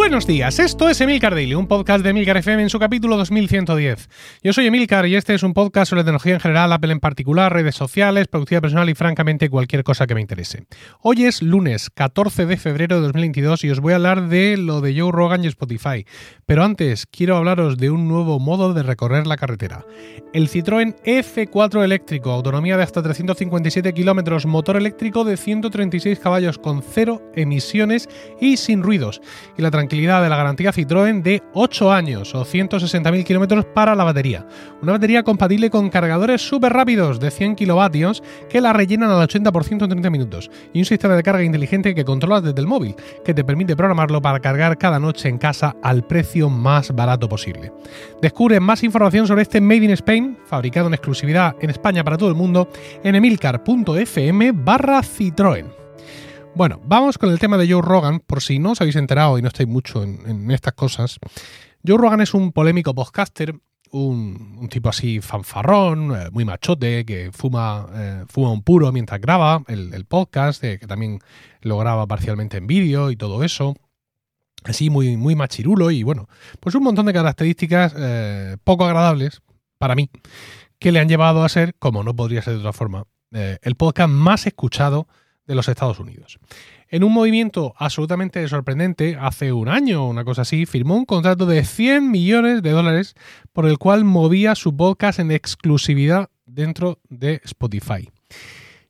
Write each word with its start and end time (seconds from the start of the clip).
Buenos 0.00 0.26
días, 0.26 0.58
esto 0.58 0.88
es 0.88 0.98
Emilcar 1.02 1.34
Daily, 1.34 1.54
un 1.54 1.68
podcast 1.68 2.02
de 2.02 2.08
Emilcar 2.08 2.38
FM 2.38 2.62
en 2.62 2.70
su 2.70 2.78
capítulo 2.78 3.18
2110. 3.18 4.08
Yo 4.42 4.54
soy 4.54 4.66
Emilcar 4.66 5.06
y 5.06 5.14
este 5.14 5.34
es 5.34 5.42
un 5.42 5.52
podcast 5.52 5.90
sobre 5.90 6.04
tecnología 6.04 6.32
en 6.32 6.40
general, 6.40 6.72
Apple 6.72 6.90
en 6.90 7.00
particular, 7.00 7.52
redes 7.52 7.74
sociales, 7.74 8.26
productividad 8.26 8.62
personal 8.62 8.88
y 8.88 8.94
francamente 8.94 9.50
cualquier 9.50 9.84
cosa 9.84 10.06
que 10.06 10.14
me 10.14 10.22
interese. 10.22 10.64
Hoy 11.02 11.26
es 11.26 11.42
lunes 11.42 11.90
14 11.90 12.46
de 12.46 12.56
febrero 12.56 12.96
de 12.96 13.02
2022 13.02 13.62
y 13.64 13.70
os 13.70 13.80
voy 13.80 13.92
a 13.92 13.96
hablar 13.96 14.28
de 14.28 14.56
lo 14.56 14.80
de 14.80 14.98
Joe 14.98 15.12
Rogan 15.12 15.44
y 15.44 15.48
Spotify. 15.48 16.06
Pero 16.46 16.64
antes 16.64 17.04
quiero 17.06 17.36
hablaros 17.36 17.76
de 17.76 17.90
un 17.90 18.08
nuevo 18.08 18.40
modo 18.40 18.72
de 18.72 18.82
recorrer 18.82 19.26
la 19.26 19.36
carretera. 19.36 19.84
El 20.32 20.48
Citroën 20.48 20.96
F4 21.04 21.84
eléctrico, 21.84 22.30
autonomía 22.30 22.78
de 22.78 22.84
hasta 22.84 23.02
357 23.02 23.92
kilómetros, 23.92 24.46
motor 24.46 24.78
eléctrico 24.78 25.24
de 25.24 25.36
136 25.36 26.18
caballos 26.20 26.56
con 26.56 26.82
cero 26.82 27.20
emisiones 27.34 28.08
y 28.40 28.56
sin 28.56 28.82
ruidos. 28.82 29.20
Y 29.58 29.62
la 29.62 29.70
de 29.90 30.28
la 30.28 30.36
garantía 30.36 30.72
Citroën 30.72 31.20
de 31.20 31.42
8 31.52 31.92
años 31.92 32.32
o 32.34 32.44
160.000 32.44 33.24
kilómetros 33.24 33.64
para 33.64 33.96
la 33.96 34.04
batería. 34.04 34.46
Una 34.80 34.92
batería 34.92 35.24
compatible 35.24 35.68
con 35.68 35.90
cargadores 35.90 36.40
súper 36.42 36.72
rápidos 36.72 37.18
de 37.18 37.30
100 37.30 37.56
kilovatios 37.56 38.22
que 38.48 38.60
la 38.60 38.72
rellenan 38.72 39.10
al 39.10 39.26
80% 39.28 39.82
en 39.82 39.88
30 39.90 40.10
minutos. 40.10 40.50
Y 40.72 40.78
un 40.78 40.84
sistema 40.84 41.16
de 41.16 41.24
carga 41.24 41.42
inteligente 41.42 41.94
que 41.94 42.04
controlas 42.04 42.44
desde 42.44 42.60
el 42.60 42.68
móvil, 42.68 42.94
que 43.24 43.34
te 43.34 43.42
permite 43.42 43.76
programarlo 43.76 44.22
para 44.22 44.38
cargar 44.38 44.78
cada 44.78 45.00
noche 45.00 45.28
en 45.28 45.38
casa 45.38 45.74
al 45.82 46.04
precio 46.06 46.48
más 46.48 46.94
barato 46.94 47.28
posible. 47.28 47.72
Descubre 48.22 48.60
más 48.60 48.84
información 48.84 49.26
sobre 49.26 49.42
este 49.42 49.60
Made 49.60 49.84
in 49.84 49.90
Spain, 49.90 50.38
fabricado 50.46 50.86
en 50.86 50.94
exclusividad 50.94 51.56
en 51.60 51.70
España 51.70 52.04
para 52.04 52.16
todo 52.16 52.28
el 52.28 52.36
mundo, 52.36 52.68
en 53.02 53.16
emilcar.fm 53.16 54.52
barra 54.52 55.00
Citroën. 55.00 55.80
Bueno, 56.54 56.80
vamos 56.84 57.16
con 57.16 57.30
el 57.30 57.38
tema 57.38 57.56
de 57.56 57.70
Joe 57.70 57.80
Rogan, 57.80 58.20
por 58.20 58.42
si 58.42 58.58
no 58.58 58.72
os 58.72 58.80
habéis 58.80 58.96
enterado 58.96 59.38
y 59.38 59.42
no 59.42 59.48
estáis 59.48 59.68
mucho 59.68 60.02
en, 60.02 60.50
estas 60.50 60.74
cosas. 60.74 61.18
Joe 61.86 61.96
Rogan 61.96 62.20
es 62.20 62.34
un 62.34 62.52
polémico 62.52 62.94
podcaster, 62.94 63.54
un, 63.92 64.68
tipo 64.70 64.88
así 64.88 65.20
fanfarrón, 65.20 66.14
eh, 66.14 66.28
muy 66.32 66.44
machote, 66.44 67.04
que 67.06 67.30
fuma, 67.32 67.86
eh, 67.94 68.24
fuma 68.28 68.50
un 68.50 68.62
puro 68.62 68.90
mientras 68.92 69.20
graba 69.20 69.62
el, 69.68 70.04
podcast, 70.06 70.62
eh, 70.64 70.78
que 70.78 70.86
también 70.86 71.20
lo 71.62 71.78
graba 71.78 72.06
parcialmente 72.06 72.58
en 72.58 72.66
vídeo 72.66 73.10
y 73.10 73.16
todo 73.16 73.44
eso. 73.44 73.74
Así 74.64 74.90
muy, 74.90 75.16
muy 75.16 75.36
machirulo 75.36 75.90
y 75.90 76.02
bueno, 76.02 76.28
pues 76.58 76.74
un 76.74 76.82
montón 76.82 77.06
de 77.06 77.14
características 77.14 77.94
poco 78.62 78.84
agradables 78.84 79.40
para 79.78 79.94
mí, 79.94 80.10
que 80.78 80.92
le 80.92 80.98
han 80.98 81.08
llevado 81.08 81.44
a 81.44 81.48
ser, 81.48 81.74
como 81.78 82.02
no 82.02 82.14
podría 82.14 82.42
ser 82.42 82.54
de 82.54 82.58
otra 82.58 82.74
forma, 82.74 83.06
el 83.30 83.76
podcast 83.76 84.10
más 84.10 84.46
escuchado 84.46 85.06
de 85.50 85.56
los 85.56 85.68
Estados 85.68 85.98
Unidos. 85.98 86.38
En 86.88 87.02
un 87.02 87.12
movimiento 87.12 87.74
absolutamente 87.76 88.46
sorprendente, 88.46 89.16
hace 89.20 89.52
un 89.52 89.68
año 89.68 90.04
o 90.04 90.08
una 90.08 90.24
cosa 90.24 90.42
así, 90.42 90.64
firmó 90.64 90.96
un 90.96 91.04
contrato 91.04 91.44
de 91.44 91.64
100 91.64 92.08
millones 92.08 92.62
de 92.62 92.70
dólares 92.70 93.16
por 93.52 93.66
el 93.66 93.76
cual 93.76 94.04
movía 94.04 94.54
su 94.54 94.76
podcast 94.76 95.18
en 95.18 95.32
exclusividad 95.32 96.30
dentro 96.46 97.00
de 97.08 97.40
Spotify. 97.44 98.08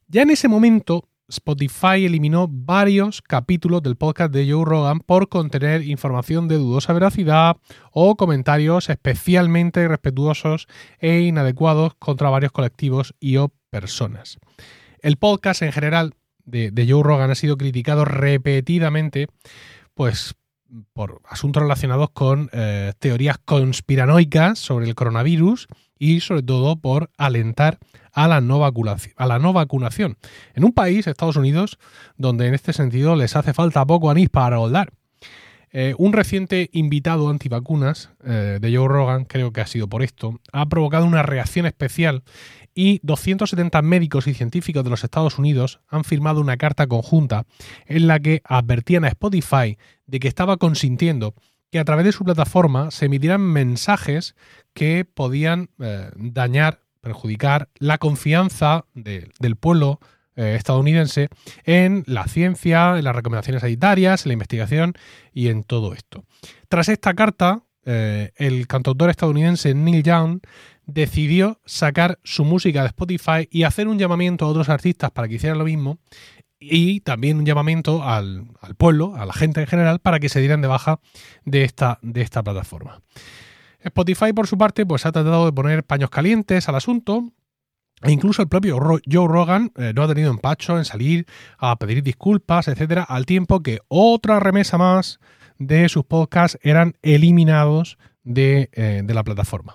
Ya 0.06 0.20
en 0.20 0.28
ese 0.28 0.48
momento, 0.48 1.08
Spotify 1.28 2.04
eliminó 2.04 2.46
varios 2.46 3.22
capítulos 3.22 3.82
del 3.82 3.96
podcast 3.96 4.30
de 4.30 4.50
Joe 4.52 4.66
Rogan 4.66 5.00
por 5.00 5.30
contener 5.30 5.82
información 5.88 6.46
de 6.46 6.58
dudosa 6.58 6.92
veracidad 6.92 7.56
o 7.90 8.16
comentarios 8.16 8.90
especialmente 8.90 9.88
respetuosos 9.88 10.66
e 10.98 11.20
inadecuados 11.20 11.94
contra 11.94 12.28
varios 12.28 12.52
colectivos 12.52 13.14
y 13.18 13.38
o 13.38 13.50
personas. 13.70 14.38
El 15.00 15.16
podcast 15.16 15.62
en 15.62 15.72
general 15.72 16.12
de, 16.44 16.86
Joe 16.88 17.02
Rogan 17.02 17.30
ha 17.30 17.34
sido 17.34 17.56
criticado 17.56 18.04
repetidamente, 18.04 19.28
pues 19.94 20.34
por 20.92 21.20
asuntos 21.28 21.62
relacionados 21.62 22.10
con 22.10 22.48
eh, 22.52 22.92
teorías 22.98 23.38
conspiranoicas 23.38 24.58
sobre 24.58 24.86
el 24.86 24.94
coronavirus 24.94 25.66
y 25.98 26.20
sobre 26.20 26.42
todo 26.42 26.76
por 26.76 27.10
alentar 27.18 27.78
a 28.12 28.28
la, 28.28 28.40
no 28.40 28.58
vacunación, 28.58 29.14
a 29.16 29.26
la 29.26 29.38
no 29.38 29.52
vacunación. 29.52 30.16
En 30.54 30.64
un 30.64 30.72
país, 30.72 31.06
Estados 31.06 31.36
Unidos, 31.36 31.78
donde 32.16 32.46
en 32.46 32.54
este 32.54 32.72
sentido 32.72 33.16
les 33.16 33.36
hace 33.36 33.52
falta 33.52 33.84
poco 33.84 34.10
anís 34.10 34.28
para 34.28 34.58
volar. 34.58 34.92
Eh, 35.72 35.94
un 35.98 36.12
reciente 36.12 36.68
invitado 36.72 37.28
antivacunas 37.28 38.10
eh, 38.24 38.58
de 38.60 38.76
Joe 38.76 38.88
Rogan, 38.88 39.24
creo 39.24 39.52
que 39.52 39.60
ha 39.60 39.66
sido 39.66 39.88
por 39.88 40.02
esto, 40.02 40.40
ha 40.52 40.68
provocado 40.68 41.06
una 41.06 41.22
reacción 41.22 41.64
especial 41.64 42.24
y 42.74 43.00
270 43.02 43.82
médicos 43.82 44.26
y 44.26 44.34
científicos 44.34 44.84
de 44.84 44.90
los 44.90 45.04
Estados 45.04 45.38
Unidos 45.38 45.80
han 45.88 46.04
firmado 46.04 46.40
una 46.40 46.56
carta 46.56 46.86
conjunta 46.86 47.44
en 47.86 48.06
la 48.06 48.20
que 48.20 48.42
advertían 48.44 49.04
a 49.04 49.08
Spotify 49.08 49.78
de 50.06 50.20
que 50.20 50.28
estaba 50.28 50.56
consintiendo 50.56 51.34
que 51.70 51.78
a 51.78 51.84
través 51.84 52.04
de 52.04 52.12
su 52.12 52.24
plataforma 52.24 52.90
se 52.90 53.06
emitieran 53.06 53.40
mensajes 53.40 54.34
que 54.74 55.04
podían 55.04 55.70
eh, 55.78 56.10
dañar, 56.16 56.80
perjudicar 57.00 57.68
la 57.78 57.98
confianza 57.98 58.84
del 58.94 59.56
pueblo 59.56 60.00
eh, 60.36 60.54
estadounidense 60.56 61.28
en 61.64 62.02
la 62.06 62.24
ciencia, 62.24 62.98
en 62.98 63.04
las 63.04 63.14
recomendaciones 63.14 63.62
sanitarias, 63.62 64.24
en 64.24 64.30
la 64.30 64.32
investigación 64.34 64.94
y 65.32 65.48
en 65.48 65.64
todo 65.64 65.92
esto. 65.92 66.24
Tras 66.68 66.88
esta 66.88 67.14
carta, 67.14 67.62
eh, 67.84 68.32
el 68.36 68.66
cantautor 68.66 69.10
estadounidense 69.10 69.74
Neil 69.74 70.02
Young 70.02 70.40
decidió 70.92 71.60
sacar 71.64 72.18
su 72.24 72.44
música 72.44 72.82
de 72.82 72.88
Spotify 72.88 73.48
y 73.50 73.62
hacer 73.64 73.88
un 73.88 73.98
llamamiento 73.98 74.44
a 74.44 74.48
otros 74.48 74.68
artistas 74.68 75.10
para 75.10 75.28
que 75.28 75.34
hicieran 75.34 75.58
lo 75.58 75.64
mismo 75.64 75.98
y 76.60 77.00
también 77.00 77.38
un 77.38 77.46
llamamiento 77.46 78.04
al, 78.04 78.48
pueblo, 78.76 79.16
a 79.16 79.24
la 79.24 79.32
gente 79.32 79.60
en 79.60 79.66
general, 79.66 79.98
para 79.98 80.20
que 80.20 80.28
se 80.28 80.40
dieran 80.40 80.60
de 80.60 80.68
baja 80.68 81.00
de 81.44 81.64
esta, 81.64 81.98
de 82.02 82.20
esta 82.20 82.42
plataforma. 82.42 83.00
Spotify, 83.80 84.34
por 84.34 84.46
su 84.46 84.58
parte, 84.58 84.84
pues 84.84 85.06
ha 85.06 85.12
tratado 85.12 85.46
de 85.46 85.52
poner 85.52 85.84
paños 85.84 86.10
calientes 86.10 86.68
al 86.68 86.74
asunto. 86.74 87.32
E 88.02 88.12
incluso 88.12 88.42
el 88.42 88.48
propio 88.48 88.78
Joe 88.78 89.28
Rogan 89.28 89.72
eh, 89.76 89.92
no 89.94 90.02
ha 90.02 90.08
tenido 90.08 90.30
empacho 90.30 90.78
en 90.78 90.84
salir 90.84 91.26
a 91.58 91.76
pedir 91.76 92.02
disculpas, 92.02 92.68
etcétera, 92.68 93.02
al 93.02 93.26
tiempo 93.26 93.62
que 93.62 93.80
otra 93.88 94.40
remesa 94.40 94.78
más 94.78 95.18
de 95.58 95.88
sus 95.88 96.04
podcasts 96.04 96.58
eran 96.62 96.94
eliminados 97.02 97.98
de, 98.22 98.70
eh, 98.72 99.02
de 99.04 99.14
la 99.14 99.22
plataforma. 99.22 99.74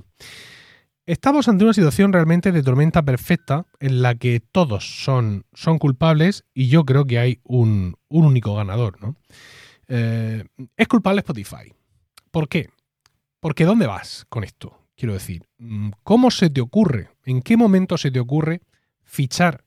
Estamos 1.07 1.47
ante 1.47 1.63
una 1.63 1.73
situación 1.73 2.11
realmente 2.11 2.51
de 2.51 2.63
tormenta 2.63 3.03
perfecta 3.03 3.67
en 3.79 4.01
la 4.01 4.15
que 4.15 4.39
todos 4.39 5.03
son, 5.03 5.45
son 5.53 5.77
culpables 5.77 6.45
y 6.51 6.67
yo 6.67 6.83
creo 6.83 7.05
que 7.05 7.19
hay 7.19 7.39
un, 7.43 7.95
único 8.09 8.55
ganador. 8.55 8.99
¿no? 8.99 9.15
Eh, 9.87 10.43
es 10.75 10.87
culpable 10.87 11.19
Spotify. 11.19 11.71
¿Por 12.31 12.49
qué? 12.49 12.69
Porque 13.39 13.65
¿dónde 13.65 13.85
vas 13.85 14.25
con 14.29 14.43
esto? 14.43 14.81
Quiero 14.95 15.13
decir, 15.13 15.43
mm, 15.59 15.91
¿cómo 16.01 16.31
se 16.31 16.49
te 16.49 16.61
ocurre, 16.61 17.11
en 17.23 17.43
qué 17.43 17.55
momento 17.55 17.99
se 17.99 18.09
te 18.09 18.19
ocurre 18.19 18.61
fichar 19.03 19.63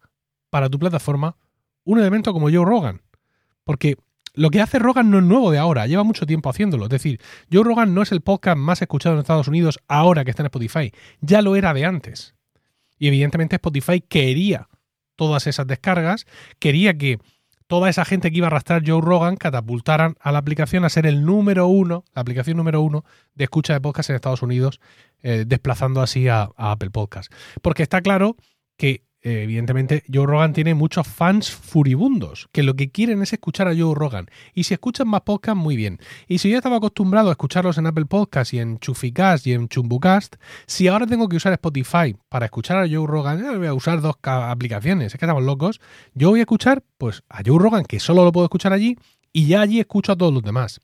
para 0.51 0.69
tu 0.69 0.81
plataforma 0.81 1.37
un 1.85 2.01
elemento 2.01 2.33
como 2.33 2.51
Joe 2.51 2.65
Rogan? 2.65 3.03
Porque 3.63 3.95
lo 4.39 4.51
que 4.51 4.61
hace 4.61 4.79
Rogan 4.79 5.11
no 5.11 5.19
es 5.19 5.25
nuevo 5.25 5.51
de 5.51 5.59
ahora, 5.59 5.87
lleva 5.87 6.05
mucho 6.05 6.25
tiempo 6.25 6.49
haciéndolo. 6.49 6.85
Es 6.85 6.91
decir, 6.91 7.21
Joe 7.53 7.65
Rogan 7.65 7.93
no 7.95 8.03
es 8.03 8.13
el 8.13 8.21
podcast 8.21 8.57
más 8.57 8.81
escuchado 8.81 9.15
en 9.15 9.21
Estados 9.21 9.49
Unidos 9.49 9.81
ahora 9.89 10.25
que 10.25 10.31
está 10.31 10.43
en 10.43 10.47
Spotify, 10.47 10.93
ya 11.21 11.43
lo 11.43 11.57
era 11.57 11.75
de 11.75 11.85
antes. 11.85 12.35
Y 12.99 13.09
evidentemente 13.09 13.57
Spotify 13.57 14.01
quería 14.01 14.69
todas 15.17 15.47
esas 15.47 15.67
descargas, 15.67 16.27
quería 16.61 16.97
que 16.97 17.19
toda 17.67 17.91
esa 17.91 18.05
gente 18.05 18.31
que 18.31 18.39
iba 18.39 18.47
a 18.47 18.51
arrastrar 18.51 18.83
Joe 18.87 19.01
Rogan 19.01 19.37
catapultaran 19.37 20.17
a 20.21 20.33
la 20.33 20.39
aplicación 20.39 20.85
a 20.85 20.89
ser 20.89 21.07
el 21.07 21.25
número 21.25 21.67
uno, 21.67 22.05
la 22.15 22.23
aplicación 22.23 22.57
número 22.57 22.81
uno 22.81 23.05
de 23.35 23.45
escucha 23.45 23.75
de 23.75 23.81
podcast 23.81 24.11
en 24.11 24.17
Estados 24.17 24.43
Unidos, 24.43 24.81
eh, 25.23 25.45
desplazando 25.47 26.01
así 26.01 26.29
a, 26.29 26.51
Apple 26.57 26.91
Podcast. 26.91 27.33
Porque 27.61 27.83
está 27.83 28.01
claro 28.01 28.37
que 28.77 29.03
eh, 29.21 29.43
evidentemente 29.43 30.05
Joe 30.13 30.27
Rogan 30.27 30.53
tiene 30.53 30.75
muchos 30.75 31.07
fans 31.07 31.51
furibundos 31.51 32.49
que 32.53 32.63
lo 32.63 32.75
que 32.75 32.91
quieren 32.91 33.21
es 33.23 33.33
escuchar 33.33 33.67
a 33.67 33.75
Joe 33.77 33.95
Rogan. 33.95 34.27
Y 34.55 34.65
si 34.65 34.75
escuchan 34.75 35.09
más 35.09 35.23
podcasts, 35.23 35.61
muy 35.61 35.77
bien. 35.77 35.99
Y 36.29 36.39
si 36.39 36.51
yo 36.51 36.57
estaba 36.57 36.77
acostumbrado 36.77 37.29
a 37.29 37.33
escucharlos 37.33 37.79
en 37.79 37.87
Apple 37.87 38.07
Podcasts 38.07 38.55
y 38.55 38.61
en 38.61 38.79
Chuficast 38.79 39.47
y 39.47 39.53
en 39.53 39.69
Chumbucast, 39.69 40.37
si 40.67 40.87
ahora 40.87 41.07
tengo 41.07 41.29
que 41.29 41.37
usar 41.37 41.53
Spotify 41.55 42.17
para 42.29 42.47
escuchar 42.47 42.79
a 42.79 42.89
Joe 42.89 43.07
Rogan, 43.07 43.59
voy 43.59 43.67
a 43.67 43.75
usar 43.75 44.01
dos 44.01 44.17
aplicaciones, 44.23 45.15
es 45.15 45.19
que 45.19 45.27
estamos 45.27 45.43
locos. 45.43 45.81
Yo 46.15 46.31
voy 46.31 46.41
a 46.41 46.43
escuchar 46.43 46.85
pues 46.97 47.25
a 47.29 47.43
Joe 47.45 47.59
Rogan, 47.59 47.85
que 47.85 47.99
solo 47.99 48.25
lo 48.25 48.31
puedo 48.31 48.47
escuchar 48.47 48.73
allí, 48.73 48.97
y 49.33 49.47
ya 49.47 49.61
allí 49.61 49.81
escucho 49.81 50.13
a 50.13 50.17
todos 50.17 50.33
los 50.33 50.43
demás. 50.43 50.81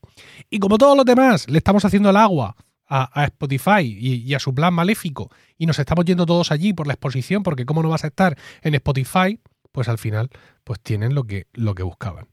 Y 0.49 0.59
como 0.59 0.77
todos 0.77 0.95
los 0.95 1.05
demás, 1.05 1.49
le 1.49 1.57
estamos 1.57 1.85
haciendo 1.85 2.09
el 2.09 2.17
agua 2.17 2.55
a, 2.87 3.25
Spotify 3.25 3.81
y, 3.81 4.33
a 4.33 4.39
su 4.39 4.53
plan 4.53 4.73
maléfico 4.73 5.31
y 5.57 5.65
nos 5.65 5.79
estamos 5.79 6.05
yendo 6.05 6.25
todos 6.25 6.51
allí 6.51 6.73
por 6.73 6.87
la 6.87 6.93
exposición, 6.93 7.43
porque 7.43 7.65
cómo 7.65 7.81
no 7.81 7.89
vas 7.89 8.03
a 8.03 8.07
estar 8.07 8.37
en 8.61 8.75
Spotify, 8.75 9.39
pues 9.71 9.87
al 9.87 9.97
final 9.97 10.29
pues 10.63 10.79
tienen 10.79 11.15
lo 11.15 11.25
que, 11.25 11.47
lo 11.53 11.75
que 11.75 11.83
buscaban. 11.83 12.27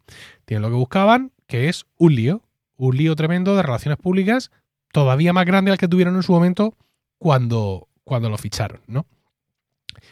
Tienen 0.45 0.63
lo 0.63 0.69
que 0.69 0.77
buscaban, 0.77 1.33
que 1.47 1.69
es 1.69 1.87
un 1.97 2.15
lío, 2.15 2.43
un 2.77 2.97
lío 2.97 3.17
tremendo 3.17 3.57
de 3.57 3.63
relaciones 3.63 3.99
públicas, 3.99 4.51
todavía 4.93 5.33
más 5.33 5.47
grande 5.47 5.71
al 5.71 5.79
que 5.79 5.89
tuvieron 5.89 6.17
en 6.17 6.23
su 6.23 6.33
momento 6.33 6.77
cuando, 7.19 7.89
cuando 8.05 8.29
lo 8.29 8.39
ficharon, 8.39 8.81
¿no? 8.87 9.07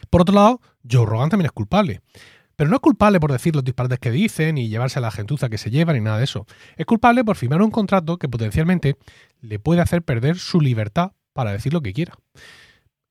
Por 0.09 0.21
otro 0.21 0.35
lado, 0.35 0.61
Joe 0.89 1.05
Rogan 1.05 1.29
también 1.29 1.47
es 1.47 1.51
culpable. 1.51 2.01
Pero 2.61 2.69
no 2.69 2.75
es 2.75 2.81
culpable 2.81 3.19
por 3.19 3.31
decir 3.31 3.55
los 3.55 3.63
disparates 3.63 3.97
que 3.97 4.11
dicen 4.11 4.59
y 4.59 4.69
llevarse 4.69 4.99
a 4.99 5.01
la 5.01 5.09
gentuza 5.09 5.49
que 5.49 5.57
se 5.57 5.71
llevan 5.71 5.95
ni 5.95 6.01
nada 6.03 6.19
de 6.19 6.25
eso. 6.25 6.45
Es 6.77 6.85
culpable 6.85 7.23
por 7.23 7.35
firmar 7.35 7.59
un 7.63 7.71
contrato 7.71 8.19
que 8.19 8.29
potencialmente 8.29 8.97
le 9.41 9.57
puede 9.57 9.81
hacer 9.81 10.03
perder 10.03 10.37
su 10.37 10.61
libertad 10.61 11.13
para 11.33 11.53
decir 11.53 11.73
lo 11.73 11.81
que 11.81 11.91
quiera. 11.91 12.19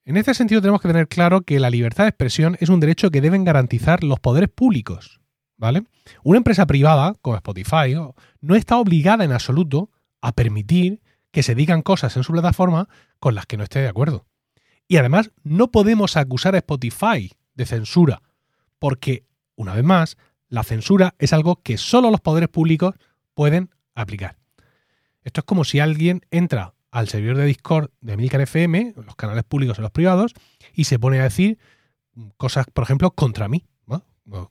En 0.05 0.15
este 0.15 0.33
sentido 0.35 0.61
tenemos 0.61 0.79
que 0.79 0.87
tener 0.87 1.09
claro 1.09 1.41
que 1.41 1.59
la 1.59 1.69
libertad 1.69 2.05
de 2.05 2.11
expresión 2.11 2.55
es 2.61 2.69
un 2.69 2.79
derecho 2.79 3.11
que 3.11 3.19
deben 3.19 3.43
garantizar 3.43 4.05
los 4.05 4.21
poderes 4.21 4.47
públicos. 4.47 5.19
¿Vale? 5.57 5.83
Una 6.23 6.37
empresa 6.37 6.65
privada, 6.65 7.15
como 7.21 7.35
Spotify, 7.35 7.93
no 8.39 8.55
está 8.55 8.77
obligada 8.77 9.25
en 9.25 9.33
absoluto 9.33 9.89
a 10.21 10.31
permitir 10.31 11.01
que 11.31 11.43
se 11.43 11.55
digan 11.55 11.81
cosas 11.81 12.15
en 12.15 12.23
su 12.23 12.31
plataforma 12.31 12.87
con 13.19 13.35
las 13.35 13.47
que 13.47 13.57
no 13.57 13.65
esté 13.65 13.79
de 13.79 13.89
acuerdo. 13.89 14.25
Y 14.87 14.95
además, 14.95 15.31
no 15.43 15.71
podemos 15.71 16.15
acusar 16.15 16.55
a 16.55 16.59
Spotify 16.59 17.33
de 17.55 17.65
censura, 17.65 18.21
porque, 18.79 19.25
una 19.61 19.75
vez 19.75 19.83
más, 19.83 20.17
la 20.49 20.63
censura 20.63 21.15
es 21.19 21.33
algo 21.33 21.61
que 21.61 21.77
solo 21.77 22.11
los 22.11 22.19
poderes 22.19 22.49
públicos 22.49 22.95
pueden 23.33 23.69
aplicar. 23.95 24.37
Esto 25.23 25.41
es 25.41 25.45
como 25.45 25.63
si 25.63 25.79
alguien 25.79 26.21
entra 26.31 26.73
al 26.89 27.07
servidor 27.07 27.37
de 27.37 27.45
Discord 27.45 27.91
de 28.01 28.17
Milcar 28.17 28.41
FM, 28.41 28.95
los 29.05 29.15
canales 29.15 29.43
públicos 29.43 29.77
y 29.77 29.81
los 29.81 29.91
privados, 29.91 30.33
y 30.73 30.85
se 30.85 30.99
pone 30.99 31.19
a 31.19 31.23
decir 31.23 31.57
cosas, 32.37 32.65
por 32.73 32.83
ejemplo, 32.83 33.11
contra 33.11 33.47
mí, 33.47 33.65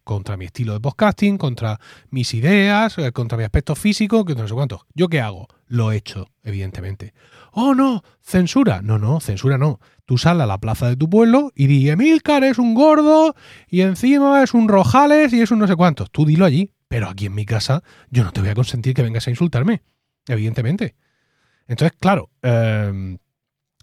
contra 0.05 0.37
mi 0.37 0.47
estilo 0.47 0.73
de 0.73 0.81
podcasting, 0.81 1.39
contra 1.39 1.79
mis 2.11 2.35
ideas, 2.35 2.99
eh, 2.99 3.13
contra 3.13 3.39
mi 3.39 3.45
aspecto 3.45 3.75
físico, 3.75 4.25
que 4.25 4.35
no 4.35 4.47
sé 4.47 4.55
cuánto. 4.55 4.87
¿Yo 4.95 5.09
qué 5.09 5.21
hago? 5.21 5.49
Lo 5.67 5.93
he 5.93 5.97
hecho, 5.97 6.29
evidentemente. 6.43 7.15
Oh, 7.53 7.75
no, 7.75 8.03
censura. 8.21 8.83
No, 8.83 8.99
no, 8.99 9.21
censura 9.21 9.59
no. 9.59 9.81
Tú 10.05 10.19
sal 10.19 10.41
a 10.41 10.47
la 10.47 10.59
plaza 10.59 10.89
de 10.89 10.97
tu 10.97 11.09
pueblo 11.09 11.53
y 11.55 11.67
di, 11.67 11.89
Emilcar 11.89 12.43
es 12.45 12.59
un 12.59 12.75
gordo 12.75 13.35
y 13.69 13.83
encima 13.83 14.43
es 14.43 14.55
un 14.55 14.69
rojales 14.69 15.33
y 15.33 15.41
es 15.41 15.51
un 15.51 15.61
no 15.61 15.67
sé 15.67 15.77
cuántos. 15.77 16.11
Tú 16.11 16.25
dilo 16.25 16.45
allí, 16.45 16.73
pero 16.89 17.09
aquí 17.09 17.27
en 17.27 17.35
mi 17.35 17.47
casa 17.47 17.83
yo 18.11 18.25
no 18.25 18.33
te 18.33 18.41
voy 18.41 18.51
a 18.51 18.55
consentir 18.55 18.95
que 18.95 19.03
vengas 19.03 19.27
a 19.29 19.31
insultarme, 19.31 19.83
evidentemente. 20.27 20.97
Entonces, 21.69 21.97
claro, 22.01 22.31
em, 22.43 23.19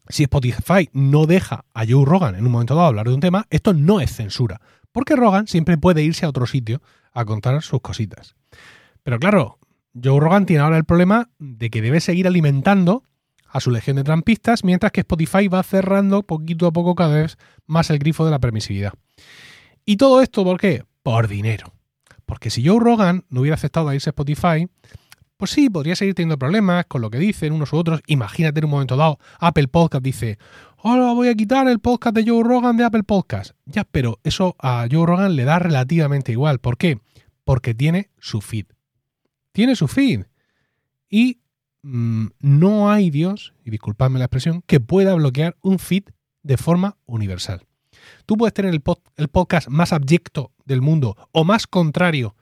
si 0.09 0.23
Spotify 0.23 0.89
no 0.91 1.25
deja 1.25 1.63
a 1.73 1.85
Joe 1.87 2.05
Rogan 2.05 2.35
en 2.35 2.45
un 2.45 2.51
momento 2.51 2.75
dado 2.75 2.87
hablar 2.87 3.07
de 3.07 3.13
un 3.13 3.21
tema, 3.21 3.45
esto 3.49 3.73
no 3.73 4.01
es 4.01 4.13
censura, 4.13 4.59
porque 4.91 5.15
Rogan 5.15 5.47
siempre 5.47 5.77
puede 5.77 6.03
irse 6.03 6.25
a 6.25 6.29
otro 6.29 6.45
sitio 6.45 6.81
a 7.13 7.25
contar 7.25 7.61
sus 7.61 7.81
cositas. 7.81 8.35
Pero 9.03 9.19
claro, 9.19 9.59
Joe 10.01 10.19
Rogan 10.19 10.45
tiene 10.45 10.63
ahora 10.63 10.77
el 10.77 10.85
problema 10.85 11.29
de 11.39 11.69
que 11.69 11.81
debe 11.81 11.99
seguir 11.99 12.27
alimentando 12.27 13.03
a 13.49 13.59
su 13.59 13.71
legión 13.71 13.95
de 13.95 14.03
trampistas, 14.03 14.63
mientras 14.63 14.91
que 14.91 15.01
Spotify 15.01 15.47
va 15.47 15.63
cerrando 15.63 16.23
poquito 16.23 16.67
a 16.67 16.73
poco 16.73 16.95
cada 16.95 17.15
vez 17.15 17.37
más 17.65 17.89
el 17.89 17.99
grifo 17.99 18.25
de 18.25 18.31
la 18.31 18.39
permisividad. 18.39 18.93
¿Y 19.85 19.97
todo 19.97 20.21
esto 20.21 20.43
por 20.43 20.59
qué? 20.59 20.83
Por 21.01 21.27
dinero. 21.27 21.73
Porque 22.25 22.49
si 22.49 22.65
Joe 22.65 22.79
Rogan 22.79 23.23
no 23.29 23.41
hubiera 23.41 23.55
aceptado 23.55 23.87
a 23.87 23.95
irse 23.95 24.09
a 24.09 24.11
Spotify, 24.11 24.67
pues 25.37 25.51
sí, 25.51 25.69
podría 25.69 25.95
seguir 25.95 26.13
teniendo 26.13 26.37
problemas 26.37 26.85
con 26.87 27.01
lo 27.01 27.09
que 27.09 27.19
dicen 27.19 27.53
unos 27.53 27.71
u 27.71 27.77
otros. 27.77 28.01
Imagínate 28.07 28.59
en 28.59 28.65
un 28.65 28.71
momento 28.71 28.97
dado, 28.97 29.19
Apple 29.39 29.67
Podcast 29.67 30.03
dice, 30.03 30.37
ahora 30.77 31.13
voy 31.13 31.27
a 31.27 31.35
quitar 31.35 31.67
el 31.67 31.79
podcast 31.79 32.15
de 32.15 32.29
Joe 32.29 32.43
Rogan 32.43 32.77
de 32.77 32.83
Apple 32.83 33.03
Podcast. 33.03 33.51
Ya, 33.65 33.83
pero 33.83 34.19
eso 34.23 34.55
a 34.59 34.87
Joe 34.89 35.05
Rogan 35.05 35.35
le 35.35 35.43
da 35.43 35.59
relativamente 35.59 36.31
igual. 36.31 36.59
¿Por 36.59 36.77
qué? 36.77 36.99
Porque 37.43 37.73
tiene 37.73 38.09
su 38.19 38.41
feed. 38.41 38.65
Tiene 39.51 39.75
su 39.75 39.87
feed. 39.87 40.25
Y 41.09 41.39
mm, 41.83 42.27
no 42.39 42.91
hay 42.91 43.09
Dios, 43.09 43.53
y 43.63 43.71
disculpadme 43.71 44.19
la 44.19 44.25
expresión, 44.25 44.61
que 44.65 44.79
pueda 44.79 45.13
bloquear 45.15 45.57
un 45.61 45.79
feed 45.79 46.03
de 46.43 46.57
forma 46.57 46.97
universal. 47.05 47.65
Tú 48.25 48.37
puedes 48.37 48.53
tener 48.53 48.73
el, 48.73 48.83
el 49.15 49.27
podcast 49.27 49.67
más 49.69 49.93
abyecto 49.93 50.51
del 50.65 50.81
mundo 50.81 51.15
o 51.31 51.43
más 51.43 51.67
contrario 51.67 52.35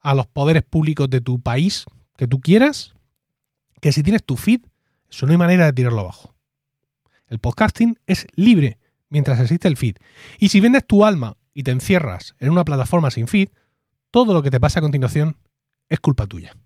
a 0.00 0.14
los 0.14 0.26
poderes 0.26 0.62
públicos 0.62 1.08
de 1.10 1.20
tu 1.20 1.40
país, 1.40 1.84
que 2.16 2.26
tú 2.26 2.40
quieras, 2.40 2.94
que 3.80 3.92
si 3.92 4.02
tienes 4.02 4.24
tu 4.24 4.36
feed, 4.36 4.60
eso 5.10 5.26
no 5.26 5.32
hay 5.32 5.38
manera 5.38 5.66
de 5.66 5.72
tirarlo 5.72 6.00
abajo. 6.00 6.35
El 7.28 7.38
podcasting 7.38 7.98
es 8.06 8.26
libre 8.34 8.78
mientras 9.08 9.40
existe 9.40 9.68
el 9.68 9.76
feed. 9.76 9.96
Y 10.38 10.48
si 10.48 10.60
vendes 10.60 10.86
tu 10.86 11.04
alma 11.04 11.36
y 11.54 11.62
te 11.62 11.70
encierras 11.70 12.34
en 12.38 12.50
una 12.50 12.64
plataforma 12.64 13.10
sin 13.10 13.28
feed, 13.28 13.48
todo 14.10 14.32
lo 14.32 14.42
que 14.42 14.50
te 14.50 14.60
pasa 14.60 14.78
a 14.78 14.82
continuación 14.82 15.36
es 15.88 16.00
culpa 16.00 16.26
tuya. 16.26 16.56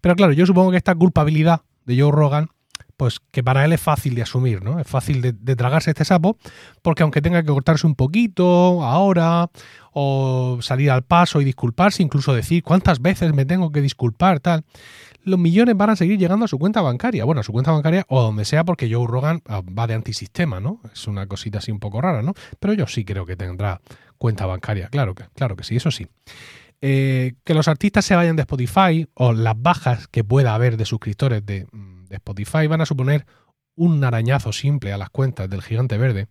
Pero 0.00 0.16
claro, 0.16 0.32
yo 0.32 0.46
supongo 0.46 0.70
que 0.70 0.76
esta 0.76 0.94
culpabilidad 0.94 1.62
de 1.84 2.00
Joe 2.00 2.12
Rogan 2.12 2.48
pues 2.96 3.20
que 3.30 3.42
para 3.42 3.64
él 3.64 3.72
es 3.72 3.80
fácil 3.80 4.14
de 4.14 4.22
asumir, 4.22 4.62
¿no? 4.62 4.78
Es 4.78 4.86
fácil 4.86 5.20
de, 5.20 5.56
tragarse 5.56 5.90
este 5.90 6.04
sapo, 6.04 6.36
porque 6.82 7.02
aunque 7.02 7.22
tenga 7.22 7.42
que 7.42 7.48
cortarse 7.48 7.86
un 7.86 7.94
poquito 7.94 8.82
ahora, 8.82 9.50
o 9.92 10.58
salir 10.60 10.90
al 10.90 11.02
paso 11.02 11.40
y 11.40 11.44
disculparse, 11.44 12.02
incluso 12.02 12.34
decir 12.34 12.62
cuántas 12.62 13.00
veces 13.00 13.32
me 13.34 13.44
tengo 13.44 13.70
que 13.70 13.80
disculpar, 13.80 14.40
tal, 14.40 14.64
los 15.22 15.38
millones 15.38 15.76
van 15.76 15.90
a 15.90 15.96
seguir 15.96 16.18
llegando 16.18 16.44
a 16.44 16.48
su 16.48 16.58
cuenta 16.58 16.82
bancaria, 16.82 17.24
bueno, 17.24 17.40
a 17.40 17.44
su 17.44 17.52
cuenta 17.52 17.70
bancaria 17.70 18.04
o 18.08 18.22
donde 18.22 18.44
sea, 18.44 18.64
porque 18.64 18.92
Joe 18.92 19.06
Rogan 19.06 19.42
ah, 19.46 19.62
va 19.62 19.86
de 19.86 19.94
antisistema, 19.94 20.60
¿no? 20.60 20.80
Es 20.92 21.06
una 21.06 21.26
cosita 21.26 21.58
así 21.58 21.70
un 21.70 21.80
poco 21.80 22.00
rara, 22.00 22.22
¿no? 22.22 22.34
Pero 22.60 22.74
yo 22.74 22.86
sí 22.86 23.04
creo 23.04 23.24
que 23.24 23.36
tendrá 23.36 23.80
cuenta 24.18 24.46
bancaria, 24.46 24.88
claro 24.88 25.14
que, 25.14 25.24
claro 25.34 25.56
que 25.56 25.64
sí, 25.64 25.76
eso 25.76 25.90
sí. 25.90 26.06
Eh, 26.86 27.34
que 27.44 27.54
los 27.54 27.68
artistas 27.68 28.04
se 28.04 28.14
vayan 28.14 28.36
de 28.36 28.42
Spotify 28.42 29.06
o 29.14 29.32
las 29.32 29.54
bajas 29.56 30.06
que 30.08 30.22
pueda 30.22 30.54
haber 30.54 30.76
de 30.76 30.84
suscriptores 30.84 31.46
de 31.46 31.66
Spotify 32.16 32.66
van 32.66 32.80
a 32.80 32.86
suponer 32.86 33.26
un 33.76 34.02
arañazo 34.04 34.52
simple 34.52 34.92
a 34.92 34.98
las 34.98 35.10
cuentas 35.10 35.48
del 35.50 35.62
gigante 35.62 35.98
verde. 35.98 36.28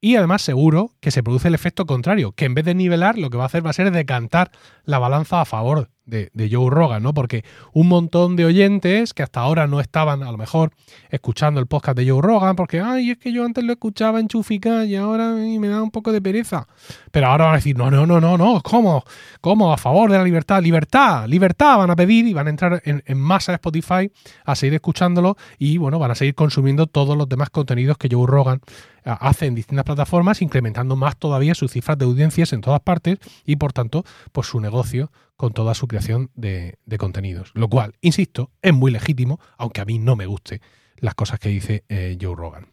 Y 0.00 0.16
además 0.16 0.42
seguro 0.42 0.92
que 1.00 1.10
se 1.10 1.22
produce 1.22 1.48
el 1.48 1.54
efecto 1.54 1.86
contrario, 1.86 2.32
que 2.32 2.44
en 2.44 2.54
vez 2.54 2.64
de 2.64 2.74
nivelar 2.74 3.18
lo 3.18 3.30
que 3.30 3.38
va 3.38 3.44
a 3.44 3.46
hacer 3.46 3.64
va 3.64 3.70
a 3.70 3.74
ser 3.74 3.90
decantar 3.90 4.50
la 4.84 4.98
balanza 4.98 5.40
a 5.40 5.46
favor 5.46 5.90
de, 6.06 6.48
Joe 6.50 6.70
Rogan, 6.70 7.02
¿no? 7.02 7.12
Porque 7.12 7.44
un 7.72 7.88
montón 7.88 8.36
de 8.36 8.44
oyentes 8.44 9.12
que 9.12 9.22
hasta 9.22 9.40
ahora 9.40 9.66
no 9.66 9.80
estaban 9.80 10.22
a 10.22 10.30
lo 10.30 10.38
mejor 10.38 10.72
escuchando 11.10 11.60
el 11.60 11.66
podcast 11.66 11.98
de 11.98 12.08
Joe 12.08 12.22
Rogan, 12.22 12.56
porque, 12.56 12.80
ay, 12.80 13.10
es 13.10 13.18
que 13.18 13.32
yo 13.32 13.44
antes 13.44 13.64
lo 13.64 13.72
escuchaba 13.72 14.20
en 14.20 14.28
Chufica 14.28 14.84
y 14.84 14.94
ahora 14.94 15.32
me 15.32 15.68
da 15.68 15.82
un 15.82 15.90
poco 15.90 16.12
de 16.12 16.22
pereza. 16.22 16.66
Pero 17.10 17.26
ahora 17.26 17.46
van 17.46 17.54
a 17.54 17.56
decir, 17.56 17.76
no, 17.76 17.90
no, 17.90 18.06
no, 18.06 18.20
no, 18.20 18.38
no, 18.38 18.60
¿cómo? 18.62 19.04
¿Cómo? 19.40 19.72
A 19.72 19.76
favor 19.76 20.10
de 20.10 20.18
la 20.18 20.24
libertad, 20.24 20.62
libertad, 20.62 21.26
libertad 21.26 21.78
van 21.78 21.90
a 21.90 21.96
pedir 21.96 22.26
y 22.26 22.32
van 22.32 22.46
a 22.46 22.50
entrar 22.50 22.82
en, 22.84 23.18
masa 23.18 23.52
de 23.52 23.56
Spotify 23.56 24.10
a 24.44 24.54
seguir 24.54 24.74
escuchándolo 24.74 25.36
y, 25.58 25.78
bueno, 25.78 25.98
van 25.98 26.12
a 26.12 26.14
seguir 26.14 26.34
consumiendo 26.34 26.86
todos 26.86 27.16
los 27.16 27.28
demás 27.28 27.50
contenidos 27.50 27.98
que 27.98 28.08
Joe 28.10 28.26
Rogan 28.26 28.60
hace 29.04 29.46
en 29.46 29.54
distintas 29.54 29.84
plataformas, 29.84 30.42
incrementando 30.42 30.96
más 30.96 31.16
todavía 31.16 31.54
sus 31.54 31.72
cifras 31.72 31.96
de 31.98 32.04
audiencias 32.04 32.52
en 32.52 32.60
todas 32.60 32.80
partes 32.80 33.18
y 33.44 33.56
por 33.56 33.72
tanto, 33.72 34.04
pues 34.32 34.48
su 34.48 34.60
negocio 34.60 35.10
con 35.36 35.52
toda 35.52 35.74
su 35.74 35.86
de, 36.34 36.98
contenidos. 36.98 37.50
Lo 37.54 37.68
cual, 37.68 37.94
insisto, 38.00 38.50
es 38.62 38.72
muy 38.72 38.90
legítimo, 38.90 39.40
aunque 39.56 39.80
a 39.80 39.84
mí 39.84 39.98
no 39.98 40.16
me 40.16 40.26
guste 40.26 40.60
las 40.96 41.14
cosas 41.14 41.38
que 41.38 41.48
dice 41.48 41.84
eh, 41.88 42.16
Joe 42.20 42.34
Rogan. 42.34 42.72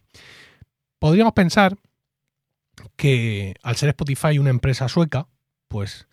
Podríamos 0.98 1.32
pensar 1.34 1.76
que 2.96 3.54
al 3.62 3.76
ser 3.76 3.90
Spotify 3.90 4.38
una 4.38 4.50
empresa 4.50 4.88
sueca, 4.88 5.28
pues 5.68 6.08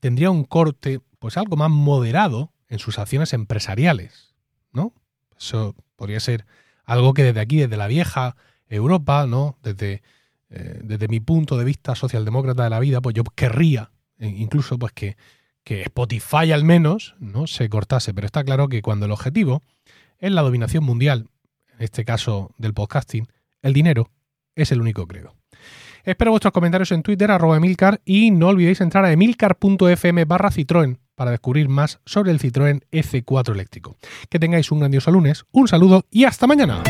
tendría 0.00 0.30
un 0.30 0.44
corte 0.44 1.00
pues 1.18 1.36
algo 1.36 1.56
más 1.56 1.70
moderado 1.70 2.52
en 2.68 2.78
sus 2.78 2.98
acciones 2.98 3.32
empresariales, 3.32 4.34
¿no? 4.72 4.92
Eso 5.38 5.74
podría 5.96 6.20
ser 6.20 6.46
algo 6.84 7.14
que 7.14 7.22
desde 7.22 7.40
aquí, 7.40 7.58
desde 7.58 7.76
la 7.76 7.86
vieja 7.86 8.36
Europa, 8.68 9.26
¿no? 9.26 9.58
Desde, 9.62 10.02
eh, 10.50 10.80
desde 10.82 11.08
mi 11.08 11.20
punto 11.20 11.56
de 11.56 11.64
vista 11.64 11.94
socialdemócrata 11.94 12.64
de 12.64 12.70
la 12.70 12.80
vida, 12.80 13.00
pues 13.00 13.14
yo 13.14 13.22
querría 13.24 13.90
eh, 14.18 14.28
incluso 14.28 14.78
pues 14.78 14.92
que, 14.92 15.16
que 15.66 15.82
Spotify 15.82 16.52
al 16.52 16.62
menos 16.62 17.16
no 17.18 17.48
se 17.48 17.68
cortase. 17.68 18.14
Pero 18.14 18.26
está 18.26 18.44
claro 18.44 18.68
que 18.68 18.82
cuando 18.82 19.06
el 19.06 19.12
objetivo 19.12 19.62
es 20.20 20.30
la 20.30 20.42
dominación 20.42 20.84
mundial, 20.84 21.26
en 21.76 21.82
este 21.82 22.04
caso 22.04 22.52
del 22.56 22.72
podcasting, 22.72 23.26
el 23.62 23.72
dinero 23.72 24.08
es 24.54 24.70
el 24.70 24.80
único 24.80 25.08
credo. 25.08 25.34
Espero 26.04 26.30
vuestros 26.30 26.52
comentarios 26.52 26.92
en 26.92 27.02
Twitter, 27.02 27.32
arroba 27.32 27.56
Emilcar, 27.56 28.00
y 28.04 28.30
no 28.30 28.46
olvidéis 28.46 28.80
entrar 28.80 29.04
a 29.04 29.10
emilcar.fm 29.10 30.24
barra 30.24 30.52
Citroën 30.52 31.00
para 31.16 31.32
descubrir 31.32 31.68
más 31.68 31.98
sobre 32.06 32.30
el 32.30 32.38
Citroën 32.38 32.84
F4 32.92 33.52
eléctrico. 33.52 33.96
Que 34.30 34.38
tengáis 34.38 34.70
un 34.70 34.78
grandioso 34.78 35.10
lunes, 35.10 35.46
un 35.50 35.66
saludo 35.66 36.04
y 36.12 36.24
hasta 36.24 36.46
mañana. 36.46 36.84